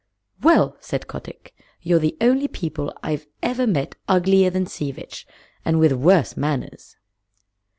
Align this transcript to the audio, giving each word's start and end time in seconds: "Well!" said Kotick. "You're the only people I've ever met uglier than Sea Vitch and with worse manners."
"Well!" 0.41 0.77
said 0.79 1.05
Kotick. 1.05 1.53
"You're 1.83 1.99
the 1.99 2.17
only 2.21 2.47
people 2.47 2.91
I've 3.03 3.27
ever 3.43 3.67
met 3.67 3.93
uglier 4.07 4.49
than 4.49 4.65
Sea 4.65 4.91
Vitch 4.91 5.27
and 5.63 5.77
with 5.77 5.91
worse 5.93 6.35
manners." 6.35 6.97